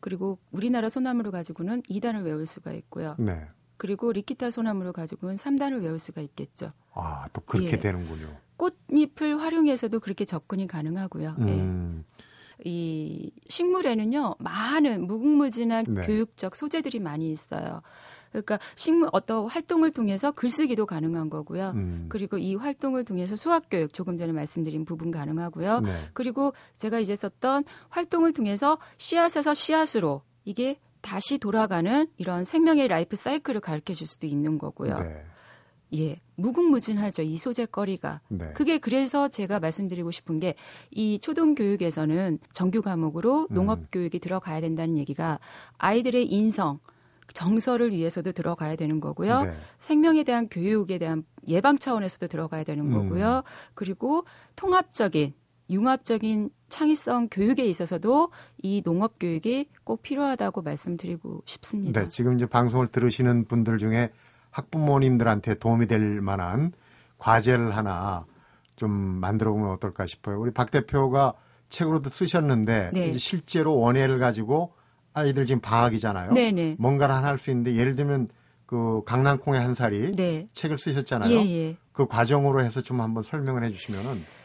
[0.00, 3.14] 그리고 우리나라 소나무를 가지고는 2단을 외울 수가 있고요.
[3.18, 3.46] 네.
[3.80, 6.72] 그리고 리키타 소나무를 가지고는 3단을 외울 수가 있겠죠.
[6.92, 7.76] 아, 또 그렇게 예.
[7.80, 8.28] 되는군요.
[8.58, 11.36] 꽃잎을 활용해서도 그렇게 접근이 가능하고요.
[11.38, 11.44] 예.
[11.44, 12.04] 음.
[12.62, 16.02] 이 식물에는요 많은 무궁무진한 네.
[16.02, 17.80] 교육적 소재들이 많이 있어요.
[18.32, 21.70] 그러니까 식물 어떤 활동을 통해서 글쓰기도 가능한 거고요.
[21.70, 22.04] 음.
[22.10, 25.80] 그리고 이 활동을 통해서 수학 교육 조금 전에 말씀드린 부분 가능하고요.
[25.80, 25.96] 네.
[26.12, 33.60] 그리고 제가 이제 썼던 활동을 통해서 씨앗에서 씨앗으로 이게 다시 돌아가는 이런 생명의 라이프 사이클을
[33.60, 34.98] 가르쳐 줄 수도 있는 거고요.
[34.98, 35.24] 네.
[35.92, 36.20] 예.
[36.36, 37.22] 무궁무진하죠.
[37.22, 38.20] 이 소재거리가.
[38.28, 38.52] 네.
[38.54, 40.54] 그게 그래서 제가 말씀드리고 싶은 게
[40.90, 43.54] 이 초등 교육에서는 정규 과목으로 음.
[43.54, 45.38] 농업 교육이 들어가야 된다는 얘기가
[45.78, 46.78] 아이들의 인성,
[47.32, 49.42] 정서를 위해서도 들어가야 되는 거고요.
[49.44, 49.52] 네.
[49.78, 52.92] 생명에 대한 교육에 대한 예방 차원에서도 들어가야 되는 음.
[52.92, 53.42] 거고요.
[53.74, 54.24] 그리고
[54.56, 55.32] 통합적인
[55.70, 56.50] 융합적인
[56.84, 58.30] 창의성 교육에 있어서도
[58.62, 62.00] 이 농업 교육이 꼭 필요하다고 말씀드리고 싶습니다.
[62.00, 64.10] 네, 지금 이제 방송을 들으시는 분들 중에
[64.50, 66.72] 학부모님들한테 도움이 될 만한
[67.18, 68.24] 과제를 하나
[68.76, 70.40] 좀 만들어 보면 어떨까 싶어요.
[70.40, 71.34] 우리 박 대표가
[71.68, 73.18] 책으로도 쓰셨는데 네.
[73.18, 74.72] 실제로 원예를 가지고
[75.12, 76.32] 아이들 지금 방학이잖아요.
[76.32, 76.76] 네 네.
[76.78, 78.28] 뭔가를 하나 할 수 있는데 예를 들면
[78.64, 80.48] 그 강낭콩의 한 살이 네.
[80.54, 81.30] 책을 쓰셨잖아요.
[81.30, 81.76] 예, 예.
[81.92, 84.39] 그 과정으로 해서 좀 한번 설명을 해주시면은 어,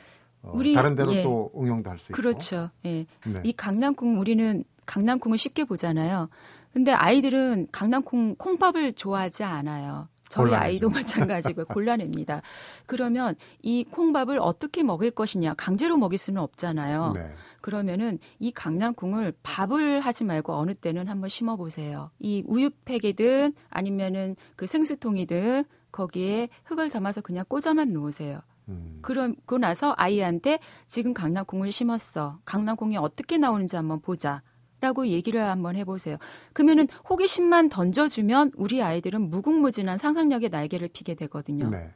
[0.53, 1.23] 우리- 다른 데로 예.
[1.23, 2.15] 또 응용도 할 수 있고.
[2.15, 2.69] 그렇죠.
[2.86, 3.05] 예.
[3.25, 3.41] 네.
[3.43, 6.29] 이 강낭콩 우리는 강낭콩을 쉽게 보잖아요.
[6.73, 10.08] 근데 아이들은 강낭콩 콩밥을 좋아하지 않아요.
[10.27, 10.65] 저희 곤란하죠.
[10.65, 10.89] 아이도
[11.34, 12.41] 마찬가지고 곤란합니다.
[12.86, 17.13] 그러면 이 콩밥을 어떻게 먹을 것이냐 강제로 먹일 수는 없잖아요.
[17.15, 17.31] 네.
[17.62, 22.12] 그러면은 이 강낭콩을 밥을 하지 말고 어느 때는 한번 심어 보세요.
[22.19, 28.41] 이 우유팩이든 아니면은 그 생수통이든 거기에 흙을 담아서 그냥 꽂아만 놓으세요.
[28.69, 28.99] 음.
[29.01, 32.39] 그러고 나서 아이한테 지금 강낭콩을 심었어.
[32.45, 34.41] 강낭콩이 어떻게 나오는지 한번 보자.
[34.82, 36.17] 라고 얘기를 한번 해보세요.
[36.54, 41.69] 그러면은 호기심만 던져주면 우리 아이들은 무궁무진한 상상력의 날개를 피게 되거든요.
[41.69, 41.89] 네.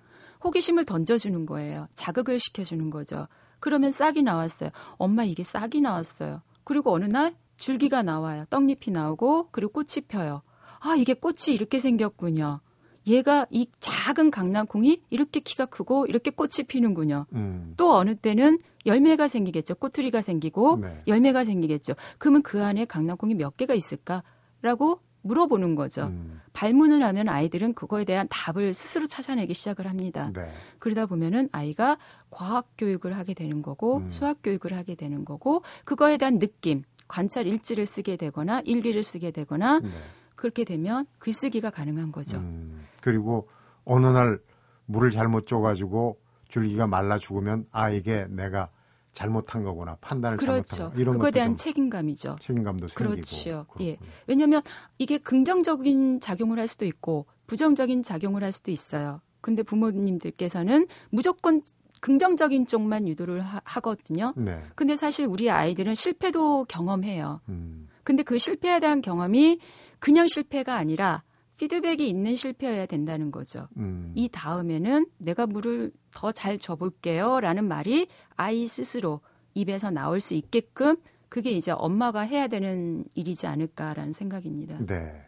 [0.44, 1.88] 호기심을 던져주는 거예요.
[1.96, 3.28] 자극을 시켜주는 거죠.
[3.60, 4.70] 그러면 싹이 나왔어요.
[4.98, 6.42] 엄마 이게 싹이 나왔어요.
[6.64, 8.46] 그리고 어느 날 줄기가 나와요.
[8.50, 10.42] 떡잎이 나오고 그리고 꽃이 펴요.
[10.80, 12.62] 아, 이게 꽃이 이렇게 생겼군요.
[13.08, 17.26] 얘가 이 작은 강낭콩이 이렇게 키가 크고 이렇게 꽃이 피는군요.
[17.34, 17.74] 음.
[17.78, 19.76] 또 어느 때는 열매가 생기겠죠.
[19.76, 21.04] 꼬투리가 생기고 네.
[21.08, 21.94] 열매가 생기겠죠.
[22.18, 26.06] 그러면 그 안에 강낭콩이 몇 개가 있을까라고 물어보는 거죠.
[26.08, 26.40] 음.
[26.54, 30.32] 발문을 하면 아이들은 그거에 대한 답을 스스로 찾아내기 시작을 합니다.
[30.34, 30.50] 네.
[30.80, 31.98] 그러다 보면은 아이가
[32.30, 34.10] 과학 교육을 하게 되는 거고 음.
[34.10, 39.80] 수학 교육을 하게 되는 거고 그거에 대한 느낌, 관찰 일지를 쓰게 되거나 일기를 쓰게 되거나
[39.80, 39.90] 네.
[40.36, 42.38] 그렇게 되면 글쓰기가 가능한 거죠.
[42.38, 42.79] 음.
[43.02, 43.48] 그리고
[43.86, 44.40] 어느 날
[44.86, 48.70] 물을 잘못 줘가지고 줄기가 말라 죽으면 아 이게 내가
[49.14, 50.76] 잘못한 거구나 판단을 그렇죠.
[50.76, 52.38] 잘못한 거 이런 그거에 대한 좀 책임감이죠.
[52.40, 53.66] 책임감도 생기고 그렇죠.
[53.82, 53.98] 예.
[54.28, 54.62] 왜냐하면
[54.98, 59.22] 이게 긍정적인 작용을 할 수도 있고 부정적인 작용을 할 수도 있어요.
[59.42, 61.62] 근데 부모님들께서는 무조건
[62.02, 64.34] 긍정적인 쪽만 유도를 하, 하거든요.
[64.38, 64.62] 네.
[64.76, 67.42] 근데 사실 우리 아이들은 실패도 경험해요.
[67.50, 67.88] 음.
[68.04, 69.60] 근데 그 실패에 대한 경험이
[70.00, 71.24] 그냥 실패가 아니라
[71.64, 73.68] 피드백이 있는 실패여야 된다는 거죠.
[73.76, 74.14] 음.
[74.16, 77.42] 이 다음에는 내가 물을 더 잘 줘볼게요.
[77.42, 79.20] 라는 말이 아이 스스로
[79.54, 80.96] 입에서 나올 수 있게끔
[81.28, 84.78] 그게 이제 엄마가 해야 되는 일이지 않을까라는 생각입니다.
[84.86, 85.26] 네.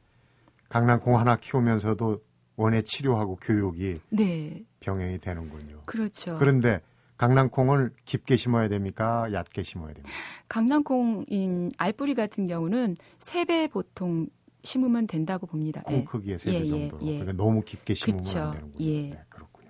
[0.70, 2.22] 강낭콩 하나 키우면서도
[2.56, 5.82] 원예 치료하고 교육이 네, 병행이 되는군요.
[5.86, 6.38] 그렇죠.
[6.39, 6.80] 그런데
[7.17, 9.28] 강낭콩을 깊게 심어야 됩니까?
[9.34, 10.10] 얕게 심어야 됩니까?
[10.48, 14.28] 강낭콩인 알뿌리 같은 경우는 세배 보통
[14.63, 15.82] 심으면 된다고 봅니다.
[15.84, 16.06] 콩 네.
[16.06, 17.06] 크기의 세배 예, 예, 정도로.
[17.06, 17.19] 예.
[17.19, 18.39] 그러니까 너무 깊게 심으면 그쵸.
[18.39, 18.86] 안 되는군요.
[18.86, 19.10] 예.
[19.10, 19.69] 네, 그렇군요.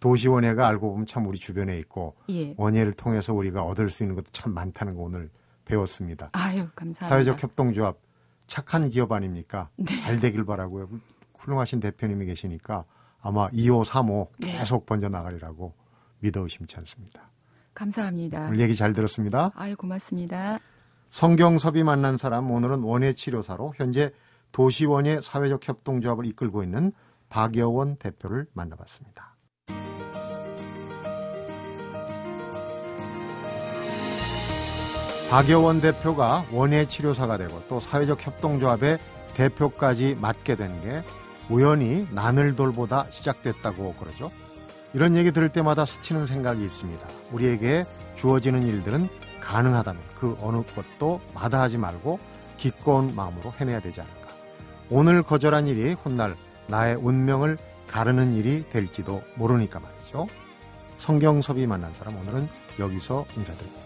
[0.00, 2.54] 도시 원예가 알고 보면 참 우리 주변에 있고 예.
[2.56, 5.30] 원예를 통해서 우리가 얻을 수 있는 것도 참 많다는 거 오늘
[5.64, 6.30] 배웠습니다.
[6.32, 7.08] 아유, 감사합니다.
[7.08, 7.98] 사회적 협동조합
[8.46, 9.70] 착한 기업 아닙니까?
[9.76, 9.96] 네.
[10.00, 10.88] 잘 되길 바라고요.
[11.38, 12.84] 훌륭하신 대표님이 계시니까
[13.20, 14.58] 아마 2호, 3호 네.
[14.58, 15.72] 계속 번져 나가리라고
[16.20, 17.30] 믿어 의심치 않습니다.
[17.74, 18.48] 감사합니다.
[18.48, 19.50] 오늘 얘기 잘 들었습니다.
[19.54, 20.60] 아유, 고맙습니다.
[21.14, 24.10] 성경섭이 만난 사람 오늘은 원예 치료사로 현재
[24.50, 26.90] 도시원예 사회적 협동조합을 이끌고 있는
[27.28, 29.36] 박여원 대표를 만나봤습니다.
[35.30, 38.98] 박여원 대표가 원예 치료사가 되고 또 사회적 협동조합의
[39.34, 41.04] 대표까지 맡게 된 게
[41.48, 44.32] 우연히 나늘 돌보다 시작됐다고 그러죠.
[44.94, 47.06] 이런 얘기 들을 때마다 스치는 생각이 있습니다.
[47.30, 47.84] 우리에게
[48.16, 49.08] 주어지는 일들은
[49.44, 52.18] 가능하다면 그 어느 것도 마다하지 말고
[52.56, 54.28] 기꺼운 마음으로 해내야 되지 않을까.
[54.90, 60.26] 오늘 거절한 일이 훗날 나의 운명을 가르는 일이 될지도 모르니까 말이죠.
[60.98, 63.83] 성경섭이 만난 사람 오늘은 여기서 인사드립니다.